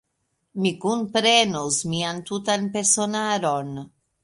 Mi 0.61 0.71
kunprenos 0.85 1.77
mian 1.93 2.23
tutan 2.31 2.67
personaron. 2.79 3.73